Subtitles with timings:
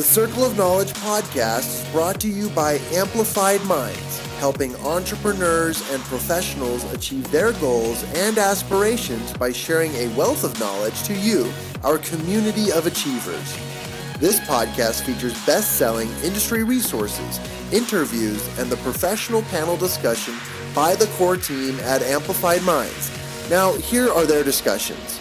[0.00, 6.02] The Circle of Knowledge podcast is brought to you by Amplified Minds, helping entrepreneurs and
[6.04, 11.52] professionals achieve their goals and aspirations by sharing a wealth of knowledge to you,
[11.84, 13.54] our community of achievers.
[14.18, 17.38] This podcast features best selling industry resources,
[17.70, 20.34] interviews, and the professional panel discussion
[20.74, 23.10] by the core team at Amplified Minds.
[23.50, 25.19] Now, here are their discussions.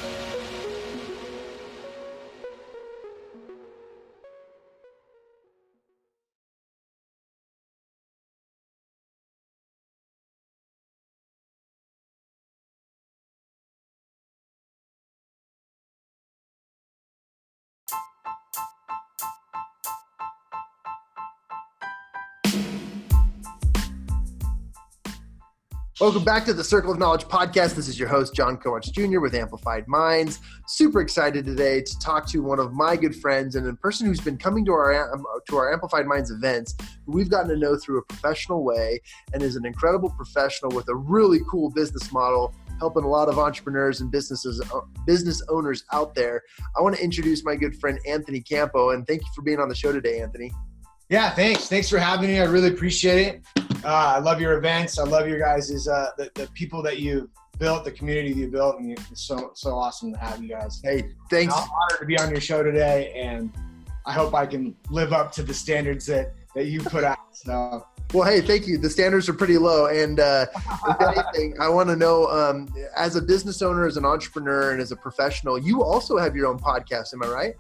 [25.99, 27.75] Welcome back to the Circle of Knowledge podcast.
[27.75, 29.19] This is your host, Jon Kovach Jr.
[29.19, 30.39] with Amplified Minds.
[30.65, 34.21] Super excited today to talk to one of my good friends and a person who's
[34.21, 36.73] been coming to our um, to our Amplified Minds events,
[37.05, 39.01] who we've gotten to know through a professional way
[39.33, 43.37] and is an incredible professional with a really cool business model helping a lot of
[43.37, 46.43] entrepreneurs and businesses uh, business owners out there.
[46.77, 49.67] I want to introduce my good friend Anthony Campo and thank you for being on
[49.67, 50.49] the show today, Anthony.
[51.09, 51.67] Yeah, thanks.
[51.67, 52.39] Thanks for having me.
[52.39, 53.68] I really appreciate it.
[53.83, 54.99] Uh, I love your events.
[54.99, 58.79] I love your guys' uh, the, the people that you built, the community you built,
[58.79, 60.81] and it's so so awesome to have you guys.
[60.83, 61.53] Hey, thanks.
[61.53, 63.51] I'm honored to be on your show today, and
[64.05, 67.19] I hope I can live up to the standards that that you put out.
[67.33, 67.85] So.
[68.11, 68.79] Well, hey, thank you.
[68.79, 73.15] The standards are pretty low, and uh, if anything, I want to know, um, as
[73.15, 76.57] a business owner, as an entrepreneur, and as a professional, you also have your own
[76.57, 77.13] podcast.
[77.13, 77.53] Am I right?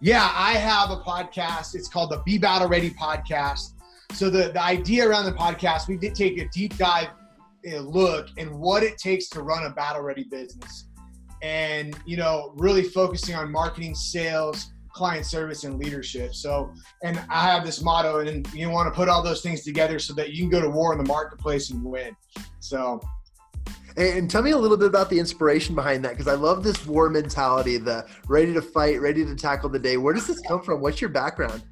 [0.00, 1.74] Yeah, I have a podcast.
[1.74, 3.73] It's called the Be Battle Ready Podcast.
[4.14, 7.08] So the, the idea around the podcast, we did take a deep dive
[7.68, 10.86] uh, look in what it takes to run a battle ready business.
[11.42, 16.34] And, you know, really focusing on marketing, sales, client service, and leadership.
[16.34, 19.98] So, and I have this motto, and you want to put all those things together
[19.98, 22.14] so that you can go to war in the marketplace and win.
[22.60, 23.00] So,
[23.96, 26.86] and tell me a little bit about the inspiration behind that, because I love this
[26.86, 29.96] war mentality, the ready to fight, ready to tackle the day.
[29.96, 30.80] Where does this come from?
[30.80, 31.62] What's your background?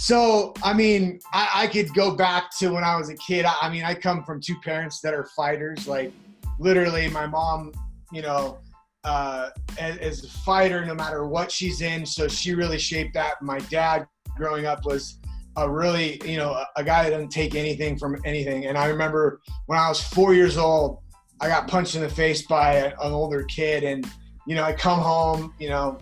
[0.00, 3.44] So, I mean, I, I could go back to when I was a kid.
[3.44, 5.86] I, I mean, I come from two parents that are fighters.
[5.86, 6.10] Like,
[6.58, 7.70] literally, my mom,
[8.10, 8.60] you know,
[9.04, 12.06] uh, as, a fighter, no matter what she's in.
[12.06, 13.42] So she really shaped that.
[13.42, 14.06] My dad,
[14.38, 15.18] growing up, was
[15.58, 18.64] a really, you know, a, a guy that doesn't take anything from anything.
[18.64, 21.00] And I remember when I was four years old,
[21.42, 24.10] I got punched in the face by an older kid, and
[24.46, 25.98] you know, I come home, you know,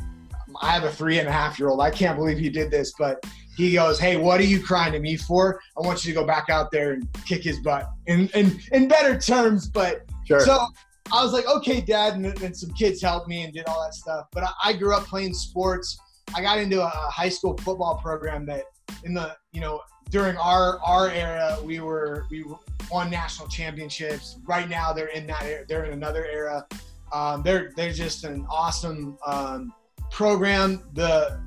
[0.62, 1.80] I have a three and a half year old.
[1.80, 3.24] I can't believe he did this, but
[3.58, 5.60] he goes, "Hey, what are you crying to me for?
[5.76, 8.88] I want you to go back out there and kick his butt in in, in
[8.88, 10.40] better terms." But sure.
[10.40, 10.66] so
[11.12, 13.94] I was like, "Okay, Dad," and, and, some kids helped me and did all that
[13.94, 14.26] stuff.
[14.32, 15.98] But I, I grew up playing sports.
[16.34, 18.64] I got into a high school football program that
[19.04, 19.80] in the you know
[20.10, 22.44] during our our era we were we
[22.90, 24.38] won national championships.
[24.46, 26.66] Right now, they're in that era, they're in another era.
[27.12, 29.72] Um, they're they're just an awesome um,
[30.10, 30.84] program.
[30.94, 31.40] The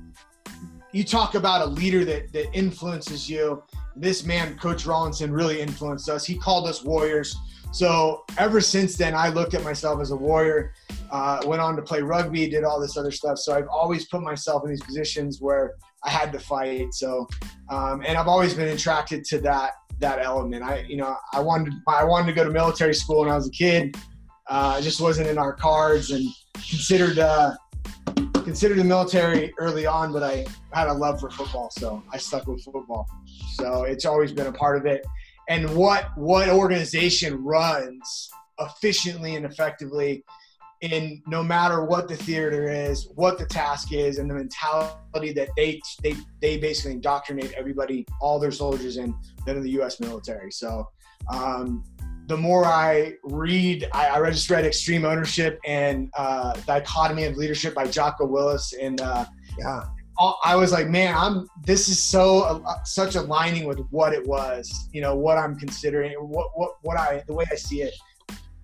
[0.91, 3.63] you talk about a leader that that influences you.
[3.95, 6.25] This man, Coach Rawlinson, really influenced us.
[6.25, 7.35] He called us warriors.
[7.73, 10.73] So ever since then, I looked at myself as a warrior.
[11.09, 13.37] Uh, went on to play rugby, did all this other stuff.
[13.37, 16.93] So I've always put myself in these positions where I had to fight.
[16.93, 17.27] So,
[17.69, 20.63] um, and I've always been attracted to that that element.
[20.63, 23.47] I, you know, I wanted I wanted to go to military school when I was
[23.47, 23.95] a kid.
[24.47, 27.53] Uh, it just wasn't in our cards, and considered uh,
[28.51, 32.47] considered the military early on, but I had a love for football, so I stuck
[32.47, 33.07] with football.
[33.53, 35.05] So it's always been a part of it.
[35.47, 38.29] And what what organization runs
[38.59, 40.25] efficiently and effectively
[40.81, 45.47] in no matter what the theater is, what the task is, and the mentality that
[45.55, 50.01] they they they basically indoctrinate everybody, all their soldiers in, than in the U.S.
[50.01, 50.51] military.
[50.51, 50.89] So,
[51.33, 51.85] um,
[52.27, 57.73] the more I read, I, I just read Extreme Ownership and uh, Dichotomy of Leadership
[57.73, 59.25] by Jocko Willink, and uh,
[59.57, 59.83] yeah,
[60.43, 61.47] I was like, man, I'm.
[61.65, 66.13] This is so uh, such aligning with what it was, you know, what I'm considering,
[66.13, 67.93] what what what I the way I see it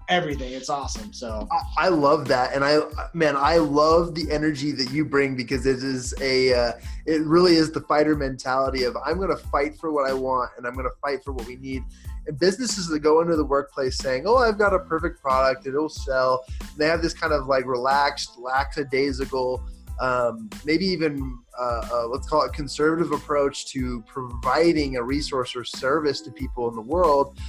[0.10, 0.54] everything.
[0.54, 1.12] It's awesome.
[1.14, 2.80] So I, love that, and I
[3.14, 6.72] man, I love the energy that you bring because it is a uh,
[7.06, 10.52] it really is the fighter mentality of I'm going to fight for what I want
[10.58, 11.84] and I'm going to fight for what we need.
[12.28, 15.90] And businesses that go into the workplace saying, "Oh, I've got a perfect product, it'll
[15.90, 19.66] sell," And they have this kind of like relaxed, lackadaisical
[20.00, 25.64] um, maybe even uh, uh, let's call it conservative approach to providing a resource or
[25.64, 27.40] service to people in the world,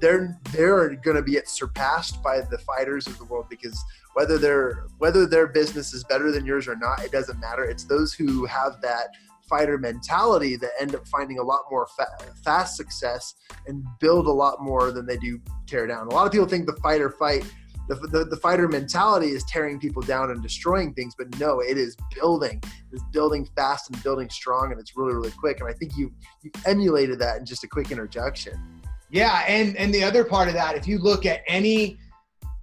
[0.00, 3.78] they're they're going to be surpassed by the fighters of the world because
[4.14, 7.64] whether their whether their business is better than yours or not, it doesn't matter.
[7.64, 9.08] It's those who have that
[9.48, 13.34] fighter mentality that end up finding a lot more fa- fast success
[13.66, 16.06] and build a lot more than they do tear down.
[16.06, 17.44] A lot of people think the fighter fight
[17.88, 21.78] the, the, the, fighter mentality is tearing people down and destroying things, but no, it
[21.78, 22.62] is building.
[22.92, 25.60] It's building fast and building strong, and it's really, really quick.
[25.60, 26.12] And I think you
[26.42, 28.82] you emulated that in just a quick introduction.
[29.10, 31.98] Yeah, and and the other part of that, if you look at any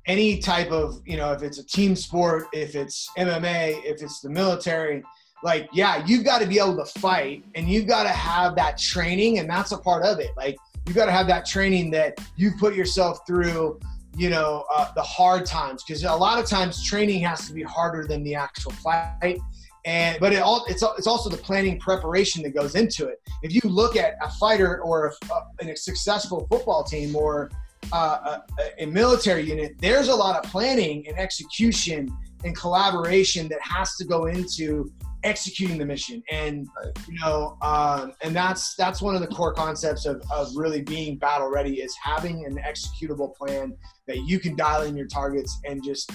[0.05, 4.21] any type of you know, if it's a team sport, if it's MMA, if it's
[4.21, 5.03] the military,
[5.43, 8.77] like yeah, you've got to be able to fight, and you've got to have that
[8.77, 10.31] training, and that's a part of it.
[10.37, 13.79] Like you've got to have that training that you put yourself through
[14.17, 17.63] you know uh, the hard times because a lot of times training has to be
[17.63, 19.39] harder than the actual fight
[19.85, 23.53] and but it all it's, it's also the planning preparation that goes into it if
[23.53, 27.51] you look at a fighter or a, a, a successful football team or
[27.91, 32.09] uh, a, a military unit there's a lot of planning and execution
[32.43, 34.91] and collaboration that has to go into
[35.25, 36.23] executing the mission.
[36.31, 36.67] And
[37.07, 41.17] you know um, and that's that's one of the core concepts of, of really being
[41.17, 43.75] battle ready is having an executable plan
[44.07, 46.11] that you can dial in your targets and just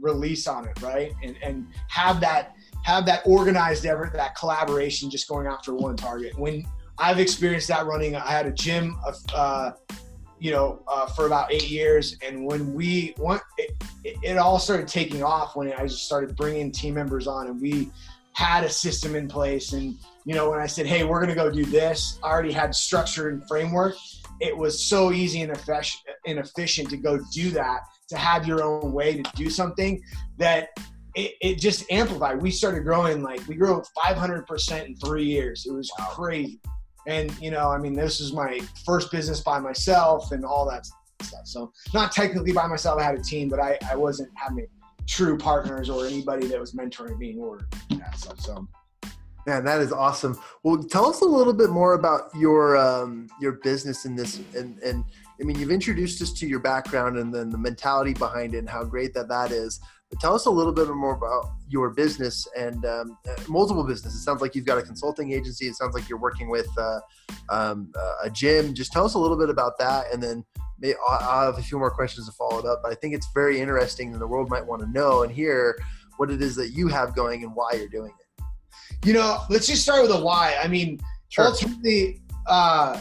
[0.00, 1.12] release on it right?
[1.22, 2.54] And and have that
[2.84, 6.38] have that organized effort that collaboration just going after one target.
[6.38, 6.64] When
[6.98, 9.72] i've experienced that running i had a gym of uh,
[10.42, 12.16] you know uh, for about eight years.
[12.26, 13.70] And when we went it,
[14.22, 17.90] it all started taking off when i just started bringing team members on and we
[18.34, 19.72] had a system in place.
[19.72, 22.52] And, you know, when I said, hey, we're going to go do this, I already
[22.52, 23.94] had structure and framework.
[24.40, 25.52] It was so easy and
[26.26, 30.02] efficient to go do that, to have your own way to do something
[30.38, 30.68] that
[31.14, 32.40] it, it just amplified.
[32.40, 35.66] We started growing like we grew 500% in three years.
[35.68, 36.60] It was crazy.
[37.06, 40.86] And, you know, I mean, this is my first business by myself and all that
[41.20, 41.46] stuff.
[41.46, 44.66] So, not technically by myself, I had a team, but I, I wasn't having
[45.06, 48.40] true partners or anybody that was mentoring me or that stuff.
[48.40, 48.68] So.
[49.46, 50.38] Man, that is awesome.
[50.62, 54.78] Well, tell us a little bit more about your um, your business in this, and
[54.78, 55.04] and
[55.42, 58.68] I mean, you've introduced us to your background and then the mentality behind it, and
[58.68, 59.80] how great that that is.
[60.08, 64.20] But tell us a little bit more about your business and um, uh, multiple businesses.
[64.20, 65.66] It sounds like you've got a consulting agency.
[65.66, 67.00] It sounds like you're working with uh,
[67.50, 67.92] um,
[68.22, 68.72] a gym.
[68.72, 70.44] Just tell us a little bit about that, and then
[71.08, 73.60] I'll have a few more questions to follow it up, but I think it's very
[73.60, 75.78] interesting and the world might want to know and hear
[76.16, 78.44] what it is that you have going and why you're doing it.
[79.04, 80.56] You know, let's just start with a why.
[80.62, 80.98] I mean,
[81.28, 81.46] sure.
[81.46, 83.00] ultimately, uh,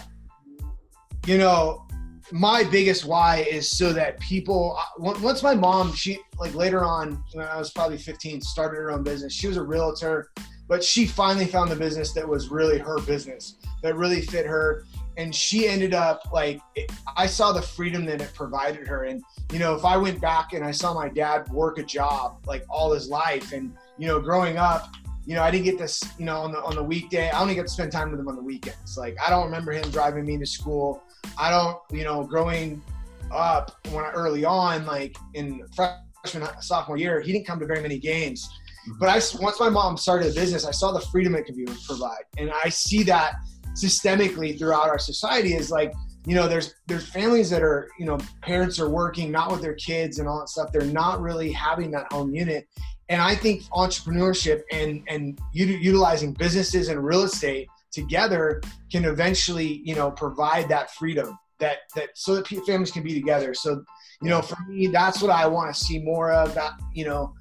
[1.25, 1.87] you know,
[2.31, 7.23] my biggest why is so that people, uh, once my mom, she like later on,
[7.33, 9.33] when I was probably 15, started her own business.
[9.33, 10.31] She was a realtor,
[10.67, 14.85] but she finally found the business that was really her business, that really fit her
[15.17, 16.61] and she ended up like
[17.17, 20.53] i saw the freedom that it provided her and you know if i went back
[20.53, 24.19] and i saw my dad work a job like all his life and you know
[24.19, 24.89] growing up
[25.25, 27.29] you know i didn't get this you know on the on the weekday.
[27.29, 28.97] I only get to spend time with him on the weekends.
[28.97, 31.03] Like i don't remember him driving me to school.
[31.37, 32.81] I don't you know growing
[33.31, 37.81] up when I, early on like in freshman sophomore year he didn't come to very
[37.81, 38.49] many games.
[38.89, 38.99] Mm-hmm.
[38.99, 41.65] but I once my mom started a business, I saw the freedom it could be
[41.85, 43.35] provide, and I see that
[43.75, 45.93] systemically throughout our society is like
[46.25, 49.75] you know there's there's families that are you know parents are working not with their
[49.75, 50.71] kids and all that stuff.
[50.71, 52.67] They're not really having that home unit
[53.11, 59.93] and i think entrepreneurship and and utilizing businesses and real estate together can eventually you
[59.93, 63.53] know provide that freedom that that so that families can be together.
[63.53, 63.83] So
[64.21, 67.33] you know for me that's what i want to see more of that you know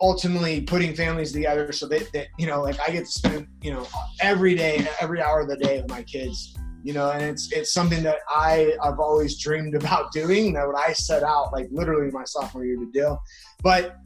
[0.00, 3.72] ultimately putting families together so that, that you know like i get to spend you
[3.72, 3.86] know
[4.20, 7.72] every day every hour of the day with my kids you know and it's it's
[7.72, 12.10] something that i i've always dreamed about doing that what i set out like literally
[12.12, 13.16] my sophomore year to do.
[13.62, 13.96] But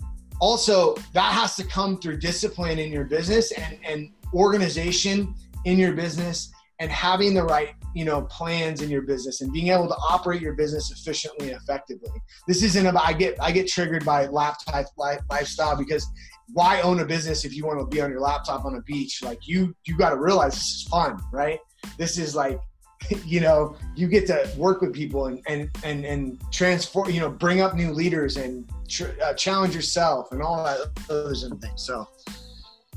[0.41, 5.93] also that has to come through discipline in your business and and organization in your
[5.93, 9.95] business and having the right you know plans in your business and being able to
[9.95, 12.11] operate your business efficiently and effectively.
[12.47, 14.87] This isn't about i get i get triggered by laptop
[15.31, 16.07] lifestyle because
[16.53, 19.23] why own a business if you want to be on your laptop on a beach?
[19.23, 21.59] Like you you got to realize this is fun right?
[21.99, 22.61] This is like
[23.25, 27.31] you know you get to work with people and and and, and transform you know
[27.31, 31.83] bring up new leaders and tr- uh, challenge yourself and all that those and things.
[31.83, 32.07] So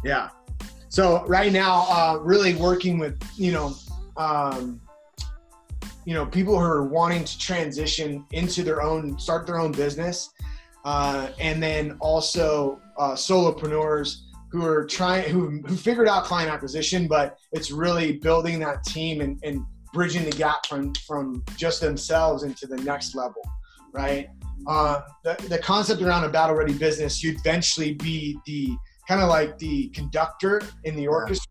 [0.04, 0.30] yeah.
[0.90, 3.76] So right now, uh, really working with you know,
[4.18, 4.82] um,
[6.06, 10.32] you know, people who are wanting to transition into their own, start their own business,
[10.86, 17.08] uh, and then also uh, solopreneurs who are trying, who who figured out client acquisition,
[17.08, 19.64] but it's really building that team and, and
[19.94, 23.42] bridging the gap from from just themselves into the next level,
[23.94, 24.28] right?
[24.68, 28.76] Uh, the, the concept around a battle ready business, you'd eventually be the
[29.08, 31.48] kind of like the conductor in the orchestra.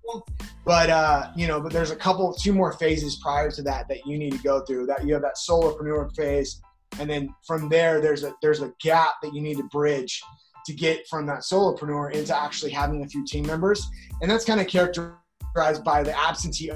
[0.64, 4.06] But uh, you know, but there's a couple, two more phases prior to that that
[4.06, 4.86] you need to go through.
[4.86, 6.60] That you have that solopreneur phase,
[7.00, 10.22] and then from there, there's a there's a gap that you need to bridge
[10.66, 13.84] to get from that solopreneur into actually having a few team members,
[14.20, 16.70] and that's kind of characterized by the absentee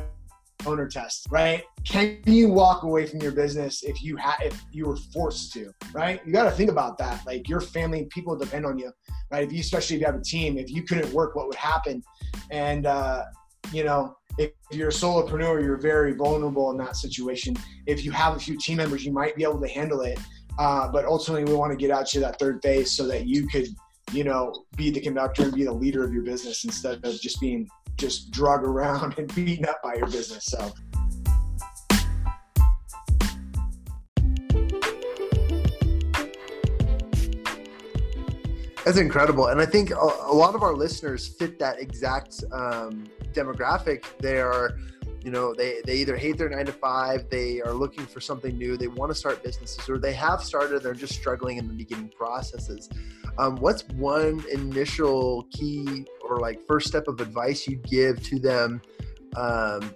[0.67, 1.63] owner test, right?
[1.85, 5.73] Can you walk away from your business if you had if you were forced to,
[5.93, 6.21] right?
[6.27, 7.25] You got to think about that.
[7.27, 8.93] Like your family, people depend on you,
[9.31, 9.45] right?
[9.45, 12.03] If you, especially if you have a team, if you couldn't work, what would happen?
[12.51, 13.25] And uh,
[13.73, 17.57] you know, if you're a solopreneur, you're very vulnerable in that situation.
[17.87, 20.19] If you have a few team members, you might be able to handle it.
[20.59, 23.47] Uh, but ultimately, we want to get out to that third phase so that you
[23.49, 23.69] could,
[24.11, 27.41] you know, be the conductor and be the leader of your business instead of just
[27.41, 30.45] being just drug around and beaten up by your business.
[30.47, 30.73] So.
[38.85, 44.05] That's incredible, and I think a, lot of our listeners fit that exact um, demographic.
[44.19, 44.77] They are,
[45.25, 48.57] you know, they they either hate their nine to five, they are looking for something
[48.57, 51.75] new, they want to start businesses, or they have started, they're just struggling in the
[51.75, 52.89] beginning processes.
[53.39, 58.83] Um, what's one initial key or like first step of advice you'd give to them
[59.37, 59.95] um,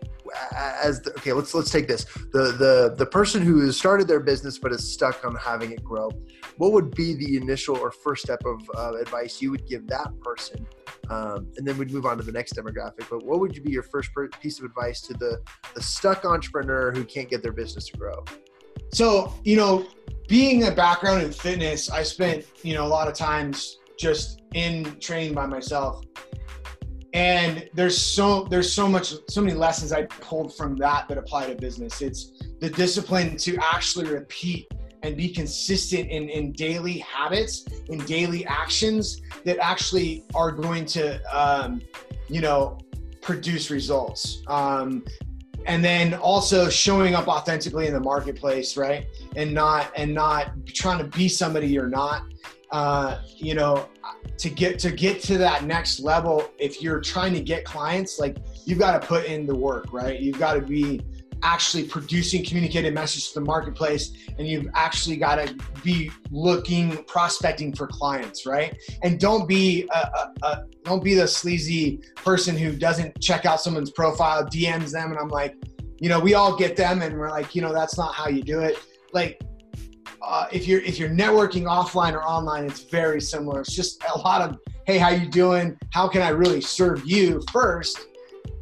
[0.54, 2.04] as the, okay let's let's take this.
[2.32, 5.82] The the the person who has started their business but is stuck on having it
[5.82, 6.10] grow
[6.58, 10.08] what would be the initial or first step of uh, advice you would give that
[10.20, 10.66] person?
[11.10, 13.70] Um, and then we'd move on to the next demographic but what would you be
[13.70, 15.38] your first piece of advice to the
[15.74, 18.24] the stuck entrepreneur who can't get their business to grow?
[18.92, 19.86] So you know
[20.28, 24.98] being a background in fitness i spent you know a lot of times just in
[24.98, 26.04] training by myself
[27.16, 31.46] and there's so there's so much so many lessons i pulled from that that apply
[31.46, 32.02] to business.
[32.02, 34.70] It's the discipline to actually repeat
[35.02, 41.04] and be consistent in, in daily habits in daily actions that actually are going to
[41.34, 41.80] um,
[42.28, 42.78] you know
[43.22, 44.42] produce results.
[44.46, 45.02] Um,
[45.64, 49.06] and then also showing up authentically in the marketplace right?
[49.36, 52.24] And not and not trying to be somebody you're not
[52.76, 53.88] uh, you know
[54.36, 58.36] to get to get to that next level if you're trying to get clients like
[58.66, 60.20] you've got to put in the work right?
[60.20, 61.00] You've got to be
[61.42, 67.74] actually producing communicated message to the marketplace and you've actually got to be looking prospecting
[67.74, 68.76] for clients right?
[69.02, 73.60] And don't be a, a, a, don't be the sleazy person who doesn't check out
[73.60, 75.56] someone's profile dms them and i'm like
[75.98, 78.42] you know we all get them and we're like you know that's not how you
[78.42, 78.78] do it.
[79.12, 79.40] Like
[80.22, 83.60] uh, if you're if you're networking offline or online, it's very similar.
[83.60, 85.76] It's just a lot of hey, how you doing?
[85.90, 88.06] How can I really serve you first?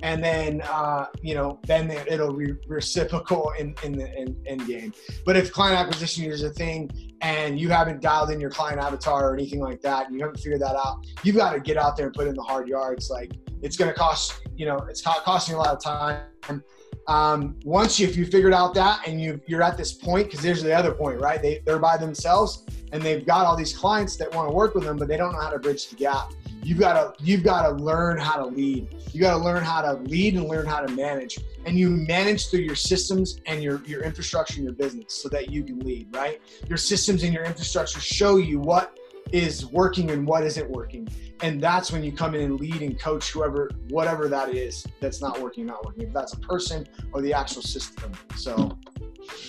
[0.02, 4.92] And then uh, you know, then it'll be reciprocal in in the in, end game.
[5.24, 9.30] But if client acquisition is a thing and you haven't dialed in your client avatar
[9.30, 11.96] or anything like that, and you haven't figured that out, you've got to get out
[11.96, 13.10] there and put in the hard yards.
[13.10, 13.32] Like
[13.62, 16.62] it's going to cost you know, it's costing a lot of time
[17.06, 20.42] um, once you, if you figured out that and you you're at this point because
[20.42, 21.40] there's the other point right?
[21.40, 24.84] They, they're by themselves and they've got all these clients that want to work with
[24.84, 26.32] them but they don't know how to bridge the gap.
[26.62, 28.88] You've got to you've got to learn how to lead.
[29.12, 31.38] You got to learn how to lead and learn how to manage.
[31.66, 35.50] And you manage through your systems and your your infrastructure in your business so that
[35.50, 36.40] you can lead right?
[36.68, 38.98] Your systems and your infrastructure show you what
[39.34, 41.08] is working and what isn't working.
[41.42, 45.20] And that's when you come in and lead and coach whoever whatever that is that's
[45.20, 46.04] not working not working.
[46.04, 48.12] If that's a person or the actual system.
[48.36, 48.78] So.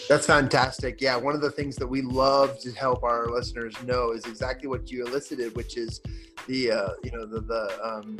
[0.10, 1.02] That's fantastic.
[1.02, 4.68] Yeah one of the things that we love to help our listeners know is exactly
[4.68, 6.02] what you elicited which is
[6.48, 8.18] the uh, you know the the um,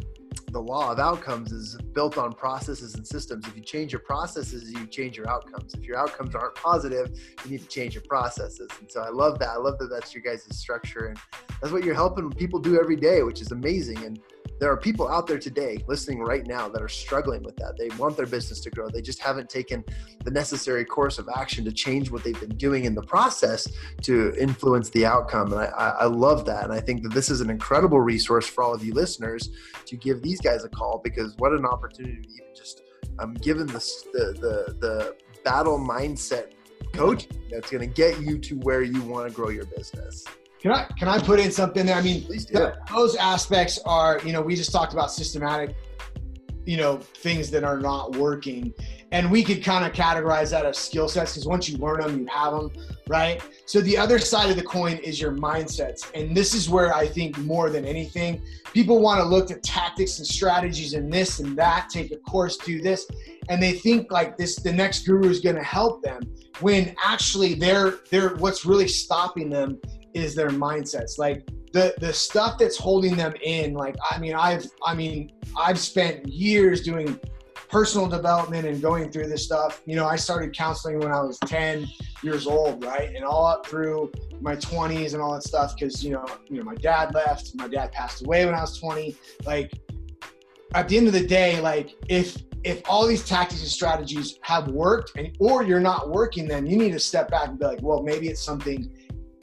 [0.56, 3.46] the law of outcomes is built on processes and systems.
[3.46, 5.74] If you change your processes, you change your outcomes.
[5.74, 7.10] If your outcomes aren't positive,
[7.44, 8.70] you need to change your processes.
[8.80, 9.50] And so I love that.
[9.50, 11.08] I love that that's your guys' structure.
[11.08, 11.20] And
[11.62, 13.98] that's what you're helping people do every day, which is amazing.
[14.06, 14.18] And
[14.60, 17.78] there are people out there today listening right now that are struggling with that.
[17.78, 18.88] They want their business to grow.
[18.90, 19.84] They just haven't taken
[20.24, 23.68] the necessary course of action to change what they've been doing in the process
[24.04, 25.52] to influence the outcome.
[25.52, 26.64] And I, I love that.
[26.64, 29.50] And I think that this is an incredible resource for all of you listeners
[29.86, 32.84] to give these guys a call because what an opportunity to even just
[33.20, 33.80] um, given the,
[34.14, 36.52] the, the, the battle mindset
[36.94, 40.26] coach that's going to get you to where you want to grow your business.
[40.66, 41.96] Can I can I put in something there?
[41.96, 42.28] I mean,
[42.92, 45.76] those aspects are you know we just talked about systematic,
[46.66, 48.74] you know, things that are not working,
[49.12, 52.20] and we could kind of categorize that as skill sets because once you learn them,
[52.20, 52.72] you have them,
[53.08, 53.44] right?
[53.68, 57.06] So the other side of the coin is your mindsets, and this is where I
[57.06, 58.42] think more than anything,
[58.74, 62.58] people want to look at tactics and strategies and this and that, take a course,
[62.58, 63.06] do this,
[63.50, 66.24] and they think like this the next guru is going to help them
[66.60, 69.80] when actually they're they're what's really stopping them
[70.16, 71.18] is their mindsets.
[71.18, 75.30] Like the the stuff that's holding them in like i mean i've i mean
[75.60, 77.20] i've spent years doing
[77.68, 79.82] personal development and going through this stuff.
[79.86, 81.86] You know i started counseling when i was 10
[82.24, 83.14] years old right?
[83.14, 86.64] And all up through my 20s and all that stuff because you know you know
[86.64, 87.54] my dad left.
[87.56, 89.14] My dad passed away when i was 20
[89.46, 89.72] like
[90.74, 94.70] at the end of the day like if if all these tactics and strategies have
[94.70, 97.82] worked and or you're not working them you need to step back and be like
[97.82, 98.90] well maybe it's something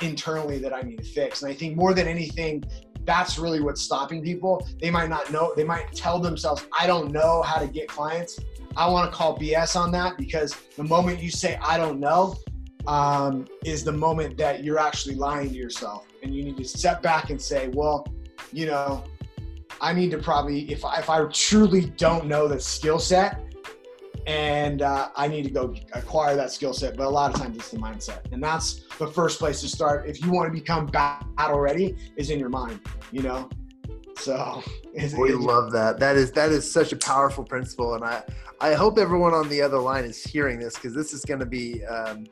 [0.02, 1.42] internally that I need to fix.
[1.42, 2.64] And I think more than anything,
[3.04, 4.66] that's really what's stopping people.
[4.80, 8.38] They might not know, they might tell themselves, I don't know how to get clients.
[8.76, 12.37] I want to call BS on that because the moment you say, I don't know,
[12.87, 16.06] um, is the moment that you're actually lying to yourself.
[16.23, 18.06] And you need to step back and say, well,
[18.52, 19.04] you know,
[19.80, 23.40] I need to probably, if I, if I truly don't know the skill set,
[24.26, 26.97] and uh, I need to go acquire that skill set.
[26.97, 30.09] But a lot of times it's the mindset, and that's the first place to start.
[30.09, 32.81] If you want to become battle ready, is in your mind.
[33.11, 33.50] You know,
[34.17, 34.62] so
[35.19, 35.99] we love that.
[35.99, 38.23] That is that is such a powerful principle, and I
[38.61, 41.47] I hope everyone on the other line is hearing this because this is going to
[41.47, 42.26] be um,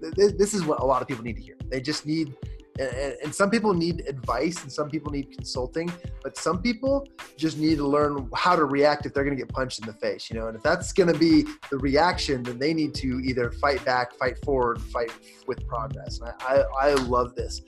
[0.00, 1.56] this, this is what a lot of people need to hear.
[1.68, 2.34] They just need
[2.78, 5.90] and, and, some people need advice and some people need consulting
[6.22, 7.06] but some people
[7.36, 9.92] just need to learn how to react if they're going to get punched in the
[9.94, 10.48] face you know?
[10.48, 14.14] And if that's going to be the reaction then they need to either fight back
[14.16, 15.12] fight forward fight
[15.46, 16.20] with progress.
[16.20, 17.62] And I, I, I love this.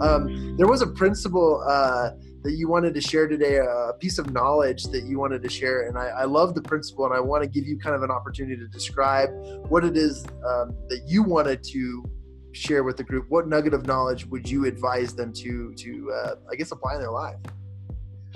[0.00, 2.10] Um, there was a principle uh,
[2.44, 5.88] that you wanted to share today, a piece of knowledge that you wanted to share.
[5.88, 8.10] And I, I love the principle, and I want to give you kind of an
[8.10, 9.30] opportunity to describe
[9.68, 12.04] what it is um, that you wanted to
[12.52, 13.24] share with the group.
[13.30, 17.00] What nugget of knowledge would you advise them to, to uh, I guess, apply in
[17.00, 17.38] their life?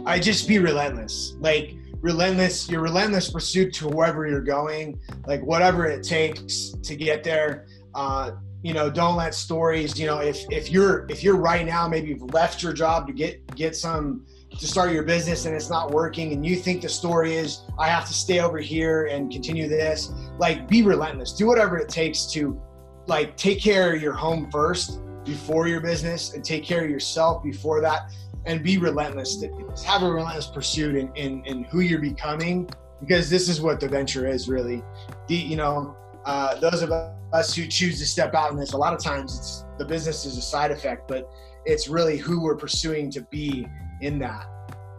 [0.07, 1.37] I just be relentless.
[1.39, 7.23] Like, relentless, your relentless pursuit to wherever you're going, like, whatever it takes to get
[7.23, 7.67] there.
[7.95, 11.87] Uh, you know don't let stories you know if if you're if you're right now
[11.87, 14.25] maybe you've left your job to get get some
[14.59, 17.87] to start your business and it's not working and you think the story is i
[17.87, 21.33] have to stay over here and continue this like be relentless.
[21.33, 22.61] Do whatever it takes to
[23.07, 27.43] like take care of your home first before your business and take care of yourself
[27.43, 28.11] before that
[28.47, 29.45] and be relentless.
[29.85, 32.69] Have a relentless pursuit in, in, in who you're becoming
[33.01, 34.83] because this is what the venture is really.
[35.27, 35.97] The, you know
[36.29, 39.39] uh, those of us who choose to step out in this, a lot of times
[39.39, 41.27] it's the business is a side effect, but
[41.65, 43.67] it's really who we're pursuing to be
[44.03, 44.47] in that,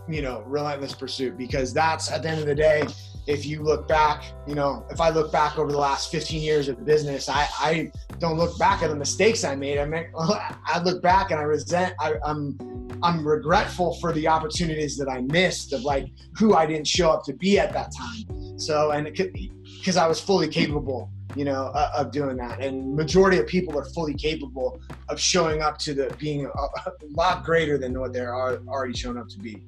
[0.09, 1.37] you know, relentless pursuit.
[1.37, 2.83] Because that's at the end of the day,
[3.27, 6.67] if you look back, you know, if I look back over the last 15 years
[6.67, 9.77] of the business, I, I don't look back at the mistakes I made.
[9.77, 12.57] I mean, I look back and I resent, I, I'm,
[13.03, 16.07] I'm regretful for the opportunities that I missed of like
[16.39, 18.57] who I didn't show up to be at that time.
[18.59, 19.31] So, and it could
[19.79, 22.59] because I was fully capable you know, uh, of doing that.
[22.59, 26.93] And majority of people are fully capable of showing up to the being a, a
[27.09, 29.63] lot greater than what they're already shown up to be.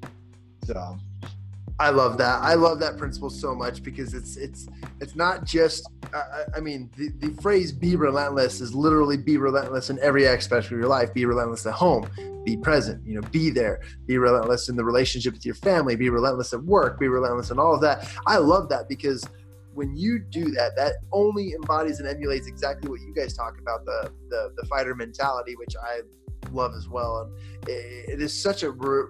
[0.64, 0.98] So.
[1.78, 2.40] I love that.
[2.42, 4.68] I love that principle so much because it's it's
[5.00, 5.90] it's not just.
[6.14, 10.66] Uh, I mean, the, the phrase "be relentless" is literally be relentless in every aspect
[10.66, 11.12] of your life.
[11.12, 12.08] Be relentless at home.
[12.44, 13.04] Be present.
[13.06, 13.80] You know, be there.
[14.06, 15.96] Be relentless in the relationship with your family.
[15.96, 17.00] Be relentless at work.
[17.00, 18.08] Be relentless in all of that.
[18.26, 19.24] I love that because
[19.74, 23.84] when you do that, that only embodies and emulates exactly what you guys talk about
[23.84, 26.00] the the, the fighter mentality, which I
[26.50, 27.20] love as well.
[27.20, 29.08] And it, it is such a re-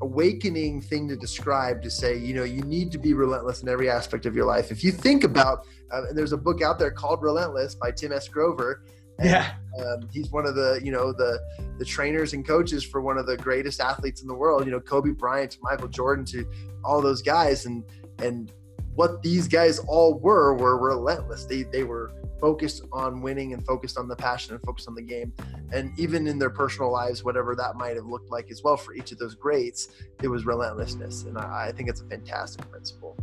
[0.00, 3.90] awakening thing to describe to say, you know, you need to be relentless in every
[3.90, 4.70] aspect of your life.
[4.70, 8.12] If you think about, uh, and there's a book out there called Relentless by Tim
[8.12, 8.28] S.
[8.28, 8.84] Grover.
[9.18, 11.40] And, yeah, um, he's one of the you know the
[11.78, 14.64] the trainers and coaches for one of the greatest athletes in the world.
[14.64, 16.46] You know, Kobe Bryant to Michael Jordan to
[16.84, 17.82] all those guys, and
[18.20, 18.52] and
[18.98, 21.44] what these guys all were were relentless.
[21.44, 25.02] They they were focused on winning and focused on the passion and focused on the
[25.02, 25.32] game.
[25.72, 28.94] And even in their personal lives, whatever that might have looked like as well for
[28.94, 29.88] each of those greats,
[30.20, 31.22] it was relentlessness.
[31.22, 33.16] And I, I think it's a fantastic principle.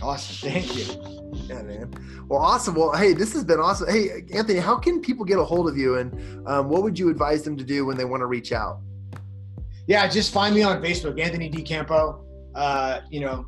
[0.00, 0.50] Awesome.
[0.50, 0.86] Thank you.
[1.34, 2.26] Yeah, man.
[2.26, 2.74] Well, awesome.
[2.74, 3.90] Well, hey, this has been awesome.
[3.90, 7.10] Hey, Anthony, how can people get a hold of you and um, what would you
[7.10, 8.80] advise them to do when they want to reach out?
[9.86, 12.24] Yeah, just find me on Facebook, Anthony DeCampo.
[12.54, 13.46] Uh, you know,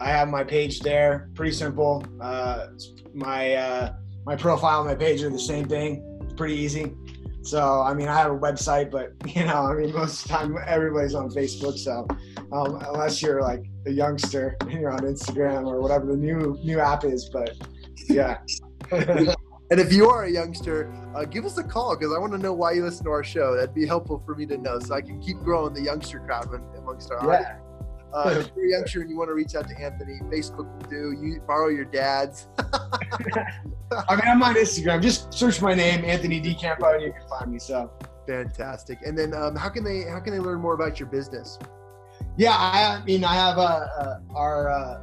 [0.00, 1.30] I have my page there.
[1.34, 2.04] Pretty simple.
[2.20, 2.68] Uh,
[3.12, 3.92] my uh,
[4.24, 6.20] my profile and my page are the same thing.
[6.22, 6.94] It's pretty easy.
[7.42, 10.34] So I mean, I have a website, but you know, I mean, most of the
[10.34, 11.78] time everybody's on Facebook.
[11.78, 12.06] So
[12.52, 16.80] um, unless you're like a youngster and you're on Instagram or whatever the new new
[16.80, 17.56] app is, but
[18.08, 18.38] yeah.
[18.90, 22.38] and if you are a youngster, uh, give us a call because I want to
[22.38, 23.54] know why you listen to our show.
[23.54, 26.48] That'd be helpful for me to know, so I can keep growing the youngster crowd
[26.78, 27.34] amongst our yeah.
[27.34, 27.69] audience.
[28.12, 30.88] Uh, if you're a youngster and you want to reach out to Anthony, Facebook will
[30.88, 31.16] do.
[31.20, 32.48] You borrow your dad's.
[32.58, 35.02] I mean, I'm on Instagram.
[35.02, 37.58] Just search my name, Anthony D Campo, and you can find me.
[37.58, 37.90] So
[38.26, 38.98] fantastic.
[39.04, 41.58] And then, um, how can they how can they learn more about your business?
[42.36, 45.00] Yeah, I, mean, I have a, a our uh,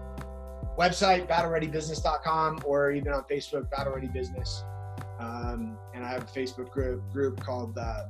[0.78, 4.64] website, battlereadybusiness.com, or even on Facebook, Battle Ready Business.
[5.20, 8.04] Um, and I have a Facebook group group called uh,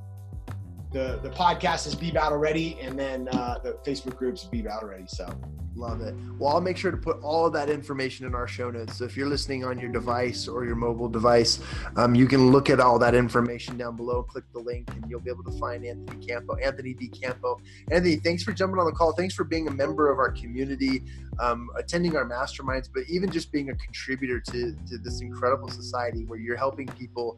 [0.92, 4.90] the the podcast is Be Battle Ready, and then uh, the Facebook groups Be Battle
[4.90, 5.06] Ready.
[5.08, 5.28] So
[5.76, 6.16] love it.
[6.40, 8.98] Well, I'll make sure to put all of that information in our show notes.
[8.98, 11.60] So if you're listening on your device or your mobile device,
[11.98, 14.24] um, you can look at all that information down below.
[14.24, 17.60] Click the link, and you'll be able to find Anthony Campo, Anthony D Campo.
[17.92, 19.12] Anthony, thanks for jumping on the call.
[19.12, 21.04] Thanks for being a member of our community,
[21.40, 26.24] um, attending our masterminds, but even just being a contributor to to this incredible society
[26.26, 27.38] where you're helping people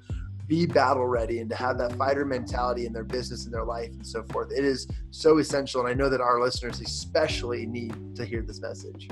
[0.50, 3.92] be battle ready and to have that fighter mentality in their business and their life
[3.92, 4.52] and so forth.
[4.52, 5.82] It is so essential.
[5.82, 9.10] And I know that our listeners especially need to hear this message.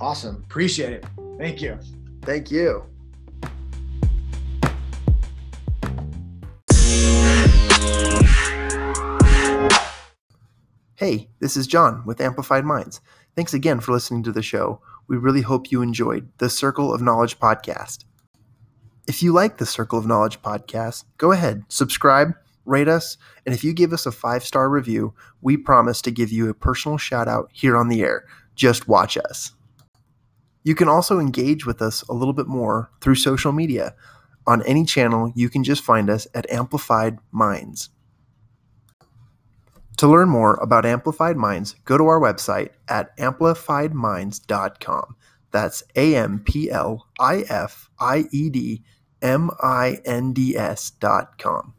[0.00, 0.42] Awesome.
[0.44, 1.06] Appreciate it.
[1.38, 1.78] Thank you.
[2.22, 2.84] Thank you.
[10.96, 13.00] Hey, this is Jon with Amplified Minds.
[13.36, 14.80] Thanks again for listening to the show.
[15.06, 18.04] We really hope you enjoyed the Circle of Knowledge podcast.
[19.08, 22.34] If you like the Circle of Knowledge podcast, go ahead, subscribe,
[22.64, 26.30] rate us, and if you give us a five star review, we promise to give
[26.30, 28.24] you a personal shout out here on the air.
[28.54, 29.52] Just watch us.
[30.62, 33.96] You can also engage with us a little bit more through social media.
[34.46, 37.90] On any channel, you can just find us at Amplified Minds.
[39.96, 45.16] To learn more about Amplified Minds, go to our website at amplifiedminds.com.
[45.52, 48.82] That's A M P L I F I E D
[49.20, 51.74] M I N D S dot com.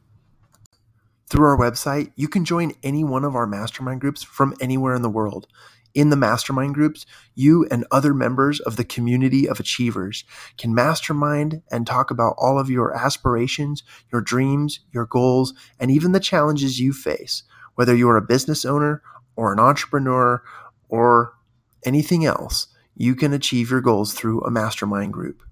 [1.27, 5.01] Through our website, you can join any one of our mastermind groups from anywhere in
[5.01, 5.47] the world.
[5.95, 7.05] In the mastermind groups,
[7.35, 10.23] you and other members of the community of achievers
[10.57, 16.11] can mastermind and talk about all of your aspirations, your dreams, your goals, and even
[16.11, 17.43] the challenges you face,
[17.75, 19.03] whether you're a business owner
[19.35, 20.43] or an entrepreneur
[20.89, 21.33] or
[21.85, 25.43] anything else you can achieve your goals through a mastermind group.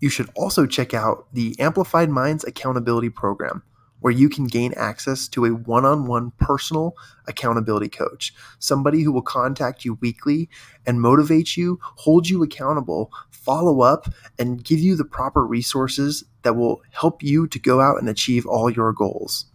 [0.00, 3.62] You should also check out the Amplified Minds Accountability Program,
[4.00, 6.94] where you can gain access to a one on one personal
[7.26, 10.50] accountability coach, somebody who will contact you weekly
[10.84, 14.06] and motivate you, hold you accountable, follow up,
[14.38, 18.44] and give you the proper resources that will help you to go out and achieve
[18.44, 19.46] all your goals.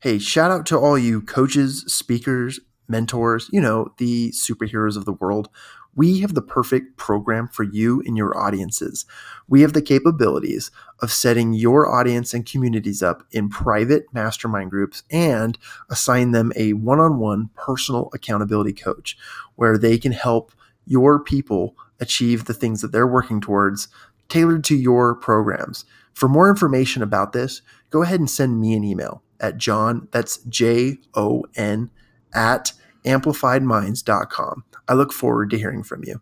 [0.00, 2.58] Hey, shout out to all you coaches, speakers,
[2.90, 5.48] mentors, you know, the superheroes of the world.
[5.96, 9.06] We have the perfect program for you and your audiences.
[9.48, 15.02] We have the capabilities of setting your audience and communities up in private mastermind groups
[15.10, 15.58] and
[15.90, 19.16] assign them a one on one personal accountability coach
[19.56, 20.52] where they can help
[20.86, 23.88] your people achieve the things that they're working towards
[24.28, 25.84] tailored to your programs.
[26.14, 30.38] For more information about this, go ahead and send me an email at Jon, that's
[30.48, 31.90] J O N,
[32.32, 32.72] at
[33.04, 34.64] amplifiedminds.com.
[34.88, 36.20] I look forward to hearing from you.